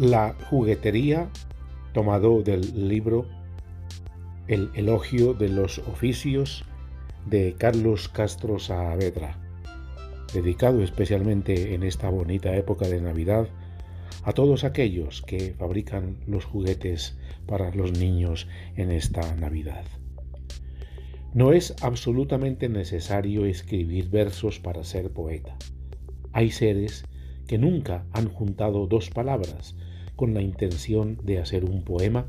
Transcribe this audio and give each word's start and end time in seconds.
La 0.00 0.34
juguetería, 0.50 1.30
tomado 1.92 2.42
del 2.42 2.88
libro 2.88 3.26
El 4.48 4.72
elogio 4.74 5.34
de 5.34 5.48
los 5.48 5.78
oficios 5.78 6.64
de 7.26 7.54
Carlos 7.56 8.08
Castro 8.08 8.58
Saavedra, 8.58 9.38
dedicado 10.32 10.82
especialmente 10.82 11.74
en 11.74 11.84
esta 11.84 12.08
bonita 12.10 12.56
época 12.56 12.88
de 12.88 13.00
Navidad 13.00 13.46
a 14.24 14.32
todos 14.32 14.64
aquellos 14.64 15.22
que 15.22 15.54
fabrican 15.56 16.16
los 16.26 16.44
juguetes 16.44 17.16
para 17.46 17.72
los 17.72 17.92
niños 17.92 18.48
en 18.74 18.90
esta 18.90 19.36
Navidad. 19.36 19.84
No 21.34 21.52
es 21.52 21.72
absolutamente 21.82 22.68
necesario 22.68 23.44
escribir 23.44 24.10
versos 24.10 24.58
para 24.58 24.82
ser 24.82 25.12
poeta. 25.12 25.56
Hay 26.32 26.50
seres 26.50 27.04
que 27.46 27.58
nunca 27.58 28.04
han 28.12 28.28
juntado 28.28 28.86
dos 28.86 29.10
palabras 29.10 29.74
con 30.16 30.34
la 30.34 30.42
intención 30.42 31.18
de 31.22 31.38
hacer 31.38 31.64
un 31.64 31.82
poema 31.82 32.26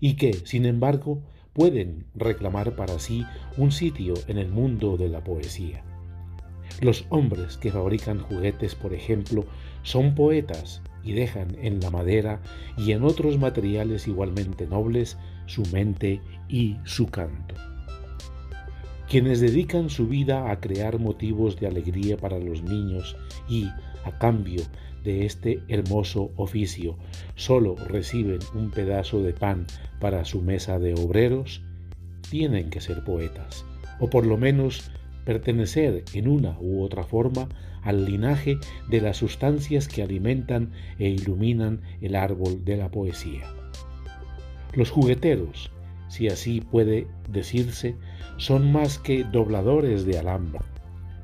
y 0.00 0.16
que, 0.16 0.32
sin 0.32 0.66
embargo, 0.66 1.22
pueden 1.52 2.06
reclamar 2.14 2.76
para 2.76 2.98
sí 2.98 3.24
un 3.56 3.72
sitio 3.72 4.14
en 4.28 4.38
el 4.38 4.48
mundo 4.48 4.96
de 4.96 5.08
la 5.08 5.22
poesía. 5.22 5.84
Los 6.80 7.04
hombres 7.10 7.58
que 7.58 7.70
fabrican 7.70 8.20
juguetes, 8.20 8.74
por 8.74 8.94
ejemplo, 8.94 9.44
son 9.82 10.14
poetas 10.14 10.82
y 11.04 11.12
dejan 11.12 11.56
en 11.60 11.80
la 11.80 11.90
madera 11.90 12.40
y 12.78 12.92
en 12.92 13.04
otros 13.04 13.38
materiales 13.38 14.06
igualmente 14.08 14.66
nobles 14.66 15.18
su 15.46 15.62
mente 15.72 16.20
y 16.48 16.76
su 16.84 17.08
canto. 17.08 17.54
Quienes 19.10 19.40
dedican 19.40 19.90
su 19.90 20.06
vida 20.06 20.52
a 20.52 20.60
crear 20.60 21.00
motivos 21.00 21.58
de 21.58 21.66
alegría 21.66 22.16
para 22.16 22.38
los 22.38 22.62
niños 22.62 23.16
y, 23.48 23.64
a 24.04 24.16
cambio 24.20 24.62
de 25.02 25.26
este 25.26 25.64
hermoso 25.66 26.30
oficio, 26.36 26.96
solo 27.34 27.74
reciben 27.74 28.38
un 28.54 28.70
pedazo 28.70 29.20
de 29.20 29.32
pan 29.32 29.66
para 29.98 30.24
su 30.24 30.42
mesa 30.42 30.78
de 30.78 30.94
obreros, 30.94 31.60
tienen 32.30 32.70
que 32.70 32.80
ser 32.80 33.02
poetas, 33.02 33.64
o 33.98 34.08
por 34.08 34.24
lo 34.26 34.36
menos 34.36 34.92
pertenecer 35.24 36.04
en 36.14 36.28
una 36.28 36.56
u 36.60 36.80
otra 36.80 37.02
forma 37.02 37.48
al 37.82 38.04
linaje 38.04 38.58
de 38.88 39.00
las 39.00 39.16
sustancias 39.16 39.88
que 39.88 40.04
alimentan 40.04 40.70
e 41.00 41.08
iluminan 41.08 41.80
el 42.00 42.14
árbol 42.14 42.64
de 42.64 42.76
la 42.76 42.92
poesía. 42.92 43.52
Los 44.72 44.90
jugueteros, 44.90 45.72
si 46.06 46.28
así 46.28 46.60
puede 46.60 47.08
decirse, 47.28 47.96
son 48.40 48.72
más 48.72 48.98
que 48.98 49.22
dobladores 49.22 50.06
de 50.06 50.18
alambre, 50.18 50.62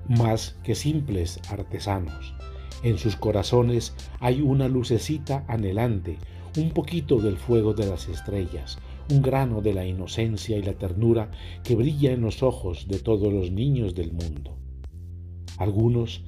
más 0.07 0.59
que 0.63 0.75
simples 0.75 1.41
artesanos. 1.49 2.35
En 2.83 2.99
sus 2.99 3.17
corazones 3.17 3.95
hay 4.21 4.43
una 4.43 4.69
lucecita 4.69 5.43
anhelante, 5.49 6.19
un 6.59 6.73
poquito 6.73 7.19
del 7.19 7.39
fuego 7.39 7.73
de 7.73 7.87
las 7.87 8.11
estrellas, 8.11 8.79
un 9.11 9.23
grano 9.23 9.63
de 9.63 9.73
la 9.73 9.87
inocencia 9.87 10.59
y 10.59 10.63
la 10.63 10.75
ternura 10.75 11.31
que 11.65 11.75
brilla 11.75 12.13
en 12.13 12.21
los 12.21 12.43
ojos 12.43 12.87
de 12.87 12.99
todos 12.99 13.33
los 13.33 13.51
niños 13.51 13.95
del 13.95 14.13
mundo. 14.13 14.55
Algunos 15.57 16.23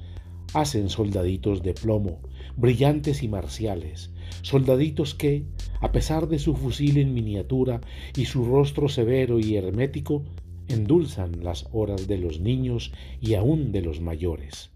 hacen 0.55 0.89
soldaditos 0.89 1.61
de 1.61 1.75
plomo, 1.75 2.19
brillantes 2.57 3.21
y 3.21 3.27
marciales, 3.27 4.09
soldaditos 4.41 5.13
que, 5.13 5.45
a 5.81 5.91
pesar 5.91 6.27
de 6.27 6.39
su 6.39 6.55
fusil 6.55 6.97
en 6.97 7.13
miniatura 7.13 7.79
y 8.17 8.25
su 8.25 8.43
rostro 8.43 8.89
severo 8.89 9.37
y 9.37 9.55
hermético, 9.55 10.23
endulzan 10.69 11.43
las 11.43 11.67
horas 11.71 12.07
de 12.07 12.17
los 12.17 12.39
niños 12.39 12.93
y 13.19 13.33
aún 13.33 13.71
de 13.71 13.81
los 13.81 13.99
mayores. 13.99 14.71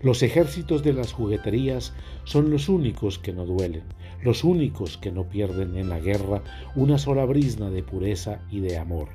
Los 0.00 0.22
ejércitos 0.22 0.82
de 0.82 0.92
las 0.92 1.12
jugueterías 1.12 1.94
son 2.24 2.50
los 2.50 2.68
únicos 2.68 3.18
que 3.18 3.32
no 3.32 3.46
duelen, 3.46 3.84
los 4.22 4.44
únicos 4.44 4.98
que 4.98 5.12
no 5.12 5.28
pierden 5.28 5.76
en 5.76 5.88
la 5.88 5.98
guerra 5.98 6.42
una 6.74 6.98
sola 6.98 7.24
brisna 7.24 7.70
de 7.70 7.82
pureza 7.82 8.40
y 8.50 8.60
de 8.60 8.76
amor. 8.76 9.08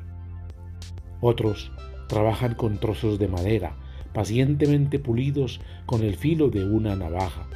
Otros 1.21 1.71
trabajan 2.07 2.55
con 2.55 2.79
trozos 2.79 3.19
de 3.19 3.27
madera, 3.27 3.77
pacientemente 4.13 4.97
pulidos 4.99 5.59
con 5.85 6.03
el 6.03 6.15
filo 6.15 6.49
de 6.49 6.65
una 6.65 6.95
navaja. 6.95 7.47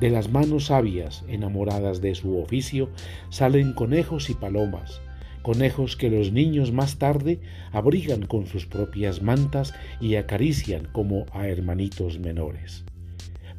De 0.00 0.10
las 0.10 0.30
manos 0.30 0.66
sabias, 0.66 1.24
enamoradas 1.28 2.00
de 2.00 2.14
su 2.14 2.38
oficio, 2.38 2.90
salen 3.30 3.72
conejos 3.72 4.28
y 4.28 4.34
palomas, 4.34 5.00
conejos 5.44 5.94
que 5.94 6.08
los 6.08 6.32
niños 6.32 6.72
más 6.72 6.98
tarde 6.98 7.38
abrigan 7.70 8.24
con 8.24 8.46
sus 8.46 8.64
propias 8.64 9.20
mantas 9.20 9.74
y 10.00 10.16
acarician 10.16 10.88
como 10.90 11.26
a 11.32 11.46
hermanitos 11.46 12.18
menores. 12.18 12.84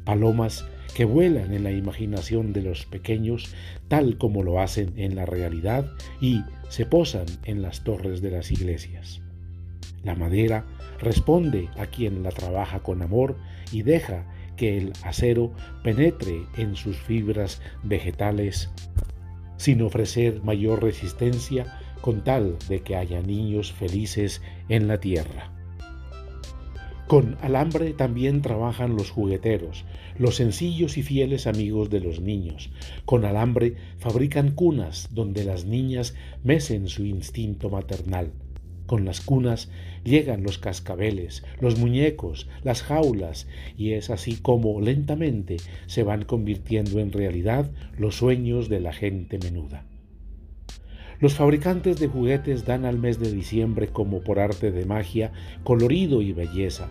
Palomas 0.04 0.66
que 0.96 1.04
vuelan 1.04 1.54
en 1.54 1.62
la 1.62 1.70
imaginación 1.70 2.52
de 2.52 2.62
los 2.62 2.86
pequeños 2.86 3.54
tal 3.86 4.18
como 4.18 4.42
lo 4.42 4.60
hacen 4.60 4.94
en 4.96 5.14
la 5.14 5.26
realidad 5.26 5.92
y 6.20 6.42
se 6.68 6.86
posan 6.86 7.26
en 7.44 7.62
las 7.62 7.84
torres 7.84 8.20
de 8.20 8.32
las 8.32 8.50
iglesias. 8.50 9.20
La 10.02 10.16
madera 10.16 10.66
responde 10.98 11.68
a 11.78 11.86
quien 11.86 12.24
la 12.24 12.30
trabaja 12.30 12.80
con 12.80 13.00
amor 13.00 13.36
y 13.70 13.82
deja 13.82 14.26
que 14.56 14.76
el 14.76 14.92
acero 15.04 15.52
penetre 15.84 16.46
en 16.56 16.74
sus 16.74 16.96
fibras 16.96 17.62
vegetales 17.84 18.70
sin 19.56 19.82
ofrecer 19.82 20.42
mayor 20.42 20.82
resistencia 20.82 21.80
con 22.00 22.22
tal 22.24 22.56
de 22.68 22.80
que 22.80 22.96
haya 22.96 23.22
niños 23.22 23.72
felices 23.72 24.42
en 24.68 24.88
la 24.88 24.98
tierra. 24.98 25.52
Con 27.06 27.36
alambre 27.40 27.92
también 27.92 28.42
trabajan 28.42 28.96
los 28.96 29.10
jugueteros, 29.10 29.84
los 30.18 30.34
sencillos 30.36 30.98
y 30.98 31.02
fieles 31.02 31.46
amigos 31.46 31.88
de 31.88 32.00
los 32.00 32.20
niños. 32.20 32.70
Con 33.04 33.24
alambre 33.24 33.76
fabrican 33.98 34.50
cunas 34.50 35.08
donde 35.12 35.44
las 35.44 35.66
niñas 35.66 36.14
mecen 36.42 36.88
su 36.88 37.04
instinto 37.04 37.70
maternal. 37.70 38.32
Con 38.86 39.04
las 39.04 39.20
cunas 39.20 39.68
llegan 40.04 40.42
los 40.42 40.58
cascabeles, 40.58 41.42
los 41.60 41.78
muñecos, 41.78 42.48
las 42.62 42.82
jaulas, 42.82 43.48
y 43.76 43.92
es 43.92 44.10
así 44.10 44.36
como 44.36 44.80
lentamente 44.80 45.56
se 45.86 46.04
van 46.04 46.24
convirtiendo 46.24 47.00
en 47.00 47.12
realidad 47.12 47.70
los 47.98 48.16
sueños 48.16 48.68
de 48.68 48.80
la 48.80 48.92
gente 48.92 49.38
menuda. 49.38 49.84
Los 51.18 51.34
fabricantes 51.34 51.98
de 51.98 52.08
juguetes 52.08 52.66
dan 52.66 52.84
al 52.84 52.98
mes 52.98 53.18
de 53.18 53.32
diciembre 53.32 53.88
como 53.88 54.20
por 54.22 54.38
arte 54.38 54.70
de 54.70 54.84
magia 54.84 55.32
colorido 55.64 56.20
y 56.20 56.32
belleza. 56.32 56.90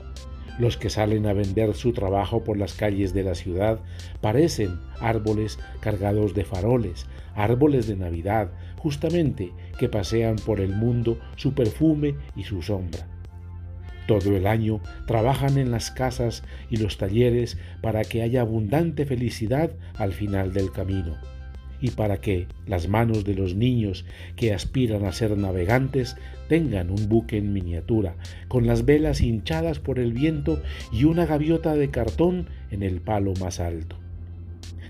Los 0.58 0.78
que 0.78 0.90
salen 0.90 1.26
a 1.28 1.34
vender 1.34 1.74
su 1.74 1.92
trabajo 1.92 2.44
por 2.44 2.58
las 2.58 2.74
calles 2.74 3.14
de 3.14 3.24
la 3.24 3.36
ciudad 3.36 3.80
parecen 4.22 4.80
árboles 5.00 5.60
cargados 5.82 6.34
de 6.34 6.46
faroles, 6.46 7.08
árboles 7.36 7.88
de 7.88 7.98
Navidad, 7.98 8.52
justamente 8.78 9.52
que 9.78 9.90
pasean 9.90 10.38
por 10.38 10.62
el 10.62 10.74
mundo 10.74 11.20
su 11.36 11.54
perfume 11.54 12.16
y 12.36 12.44
su 12.44 12.62
sombra. 12.62 13.08
Todo 14.08 14.38
el 14.38 14.48
año 14.48 14.82
trabajan 15.08 15.58
en 15.58 15.72
las 15.72 15.92
casas 15.92 16.44
y 16.70 16.78
los 16.78 16.98
talleres 16.98 17.58
para 17.82 18.04
que 18.04 18.22
haya 18.22 18.42
abundante 18.42 19.06
felicidad 19.06 19.72
al 19.98 20.14
final 20.14 20.54
del 20.54 20.72
camino 20.72 21.18
y 21.86 21.92
para 21.92 22.18
que 22.18 22.48
las 22.66 22.88
manos 22.88 23.26
de 23.26 23.36
los 23.36 23.54
niños 23.54 24.06
que 24.36 24.56
aspiran 24.56 25.06
a 25.06 25.12
ser 25.12 25.38
navegantes 25.38 26.16
tengan 26.50 26.90
un 26.90 27.08
buque 27.08 27.38
en 27.38 27.54
miniatura, 27.54 28.16
con 28.48 28.66
las 28.66 28.86
velas 28.86 29.22
hinchadas 29.22 29.78
por 29.78 30.00
el 30.00 30.12
viento 30.12 30.64
y 30.92 31.04
una 31.04 31.28
gaviota 31.28 31.76
de 31.76 31.92
cartón 31.92 32.48
en 32.72 32.82
el 32.82 33.02
palo 33.02 33.34
más 33.40 33.60
alto. 33.60 33.98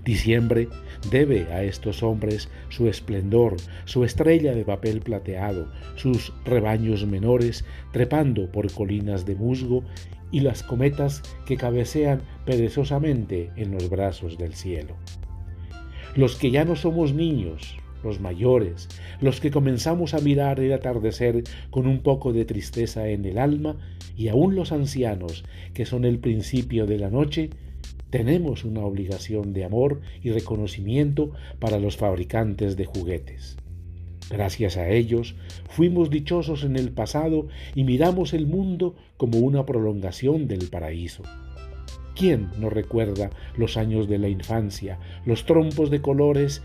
Diciembre 0.06 0.68
debe 1.10 1.52
a 1.52 1.64
estos 1.64 2.02
hombres 2.02 2.48
su 2.70 2.88
esplendor, 2.88 3.56
su 3.84 4.02
estrella 4.02 4.54
de 4.54 4.64
papel 4.64 5.00
plateado, 5.00 5.70
sus 5.96 6.32
rebaños 6.46 7.04
menores 7.04 7.66
trepando 7.92 8.50
por 8.50 8.72
colinas 8.72 9.26
de 9.26 9.34
musgo 9.34 9.84
y 10.30 10.40
las 10.40 10.62
cometas 10.62 11.22
que 11.44 11.58
cabecean 11.58 12.22
perezosamente 12.46 13.50
en 13.56 13.72
los 13.72 13.90
brazos 13.90 14.38
del 14.38 14.54
cielo. 14.54 14.96
Los 16.16 16.36
que 16.36 16.50
ya 16.50 16.64
no 16.64 16.76
somos 16.76 17.12
niños, 17.12 17.76
los 18.02 18.20
mayores, 18.20 18.88
los 19.20 19.38
que 19.38 19.50
comenzamos 19.50 20.14
a 20.14 20.18
mirar 20.20 20.60
el 20.60 20.72
atardecer 20.72 21.44
con 21.68 21.86
un 21.86 22.00
poco 22.00 22.32
de 22.32 22.46
tristeza 22.46 23.10
en 23.10 23.26
el 23.26 23.36
alma, 23.36 23.76
y 24.16 24.28
aún 24.28 24.54
los 24.54 24.72
ancianos, 24.72 25.44
que 25.74 25.84
son 25.84 26.06
el 26.06 26.18
principio 26.18 26.86
de 26.86 26.96
la 26.96 27.10
noche, 27.10 27.50
tenemos 28.08 28.64
una 28.64 28.80
obligación 28.80 29.52
de 29.52 29.64
amor 29.64 30.00
y 30.22 30.30
reconocimiento 30.30 31.32
para 31.58 31.78
los 31.78 31.98
fabricantes 31.98 32.78
de 32.78 32.86
juguetes. 32.86 33.58
Gracias 34.30 34.78
a 34.78 34.88
ellos 34.88 35.36
fuimos 35.68 36.08
dichosos 36.08 36.64
en 36.64 36.76
el 36.76 36.92
pasado 36.92 37.48
y 37.74 37.84
miramos 37.84 38.32
el 38.32 38.46
mundo 38.46 38.96
como 39.18 39.38
una 39.40 39.66
prolongación 39.66 40.48
del 40.48 40.70
paraíso. 40.70 41.24
¿Quién 42.16 42.48
no 42.58 42.70
recuerda 42.70 43.28
los 43.58 43.76
años 43.76 44.08
de 44.08 44.16
la 44.16 44.28
infancia, 44.28 44.98
los 45.26 45.44
trompos 45.44 45.90
de 45.90 46.00
colores 46.00 46.62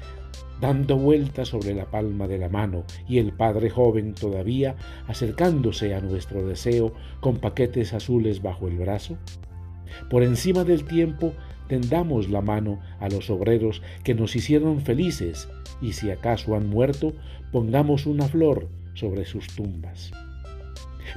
dando 0.61 0.95
vueltas 0.95 1.49
sobre 1.49 1.73
la 1.73 1.91
palma 1.91 2.25
de 2.29 2.37
la 2.37 2.47
mano 2.47 2.85
y 3.05 3.17
el 3.17 3.33
padre 3.33 3.69
joven 3.69 4.13
todavía 4.13 4.77
acercándose 5.07 5.93
a 5.93 5.99
nuestro 5.99 6.47
deseo 6.47 6.93
con 7.19 7.37
paquetes 7.37 7.93
azules 7.93 8.41
bajo 8.41 8.69
el 8.69 8.77
brazo? 8.77 9.17
Por 10.09 10.23
encima 10.23 10.63
del 10.63 10.85
tiempo 10.85 11.33
tendamos 11.67 12.29
la 12.29 12.41
mano 12.41 12.79
a 13.01 13.09
los 13.09 13.29
obreros 13.29 13.81
que 14.05 14.15
nos 14.15 14.37
hicieron 14.37 14.79
felices 14.79 15.49
y 15.81 15.91
si 15.91 16.11
acaso 16.11 16.55
han 16.55 16.69
muerto, 16.69 17.13
pongamos 17.51 18.05
una 18.05 18.29
flor 18.29 18.69
sobre 18.93 19.25
sus 19.25 19.47
tumbas. 19.47 20.13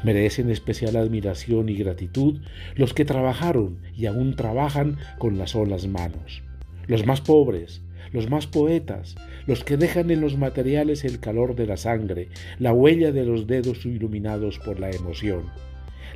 Merecen 0.02 0.50
especial 0.50 0.96
admiración 0.96 1.69
y 1.69 1.76
gratitud 1.76 2.41
los 2.75 2.94
que 2.94 3.05
trabajaron 3.05 3.79
y 3.96 4.06
aún 4.06 4.37
trabajan 4.37 4.99
con 5.19 5.38
las 5.38 5.50
solas 5.50 5.87
manos, 5.87 6.43
los 6.87 7.06
más 7.06 7.20
pobres, 7.20 7.82
los 8.12 8.31
más 8.31 8.46
poetas, 8.46 9.17
los 9.46 9.64
que 9.64 9.76
dejan 9.76 10.11
en 10.11 10.20
los 10.20 10.37
materiales 10.38 11.05
el 11.05 11.20
calor 11.20 11.56
de 11.56 11.67
la 11.67 11.76
sangre, 11.76 12.29
la 12.58 12.73
huella 12.73 13.12
de 13.12 13.25
los 13.25 13.46
dedos 13.46 13.85
iluminados 13.87 14.58
por 14.58 14.79
la 14.79 14.91
emoción. 14.91 15.50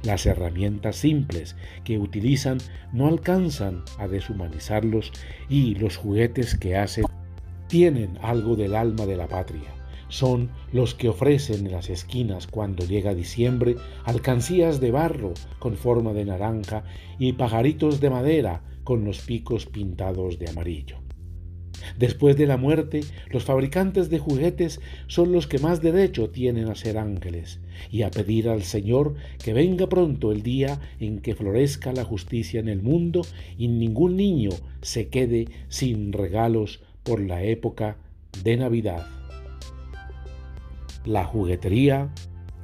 Las 0.04 0.26
herramientas 0.26 0.96
simples 0.96 1.56
que 1.84 1.98
utilizan 1.98 2.58
no 2.92 3.08
alcanzan 3.08 3.82
a 3.98 4.06
deshumanizarlos 4.06 5.12
y 5.48 5.74
los 5.74 5.96
juguetes 5.96 6.56
que 6.56 6.76
hacen 6.76 7.04
tienen 7.66 8.16
algo 8.22 8.54
del 8.54 8.76
alma 8.76 9.04
de 9.06 9.16
la 9.16 9.26
patria. 9.26 9.77
Son 10.08 10.50
los 10.72 10.94
que 10.94 11.08
ofrecen 11.08 11.66
en 11.66 11.72
las 11.72 11.90
esquinas 11.90 12.46
cuando 12.46 12.86
llega 12.86 13.14
diciembre 13.14 13.76
alcancías 14.04 14.80
de 14.80 14.90
barro 14.90 15.34
con 15.58 15.76
forma 15.76 16.12
de 16.12 16.24
naranja 16.24 16.84
y 17.18 17.34
pajaritos 17.34 18.00
de 18.00 18.10
madera 18.10 18.62
con 18.84 19.04
los 19.04 19.20
picos 19.20 19.66
pintados 19.66 20.38
de 20.38 20.48
amarillo. 20.48 20.98
Después 21.98 22.36
de 22.36 22.46
la 22.46 22.56
muerte, 22.56 23.00
los 23.30 23.44
fabricantes 23.44 24.10
de 24.10 24.18
juguetes 24.18 24.80
son 25.06 25.32
los 25.32 25.46
que 25.46 25.58
más 25.58 25.80
derecho 25.80 26.30
tienen 26.30 26.68
a 26.68 26.74
ser 26.74 26.98
ángeles 26.98 27.60
y 27.90 28.02
a 28.02 28.10
pedir 28.10 28.48
al 28.48 28.62
Señor 28.62 29.14
que 29.42 29.52
venga 29.52 29.88
pronto 29.88 30.32
el 30.32 30.42
día 30.42 30.80
en 31.00 31.20
que 31.20 31.34
florezca 31.34 31.92
la 31.92 32.04
justicia 32.04 32.60
en 32.60 32.68
el 32.68 32.82
mundo 32.82 33.22
y 33.56 33.68
ningún 33.68 34.16
niño 34.16 34.50
se 34.82 35.08
quede 35.08 35.48
sin 35.68 36.12
regalos 36.12 36.82
por 37.02 37.20
la 37.20 37.42
época 37.42 37.96
de 38.42 38.56
Navidad. 38.56 39.17
La 41.08 41.24
juguetería 41.24 42.10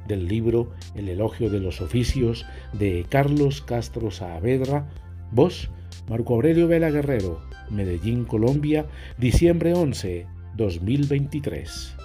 del 0.07 0.27
libro 0.27 0.69
El 0.93 1.09
elogio 1.09 1.49
de 1.49 1.59
los 1.59 1.81
oficios 1.81 2.45
de 2.73 3.03
Carlos 3.09 3.63
Castro 3.63 4.11
Saavedra, 4.11 4.87
voz 5.31 5.71
Marco 6.07 6.35
Aurelio 6.35 6.67
Vela 6.67 6.91
Guerrero, 6.91 7.41
Medellín, 7.71 8.23
Colombia, 8.23 8.85
diciembre 9.17 9.73
11, 9.73 10.27
2023. 10.57 11.95